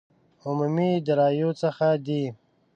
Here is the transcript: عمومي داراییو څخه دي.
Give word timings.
عمومي 0.45 0.91
داراییو 1.05 1.49
څخه 1.61 1.87
دي. 2.05 2.23